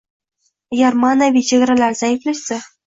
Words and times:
agar 0.77 0.97
ma’naviy 1.03 1.47
chegaralar 1.51 2.03
zaiflashsa 2.05 2.65